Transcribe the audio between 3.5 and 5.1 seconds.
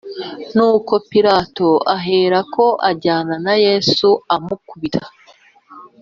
Yesu amukubita